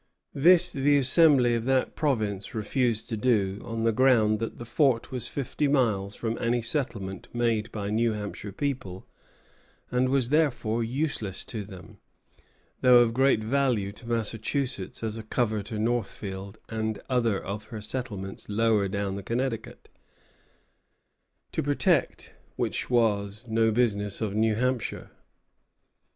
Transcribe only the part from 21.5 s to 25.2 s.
to protect which was no business of New Hampshire.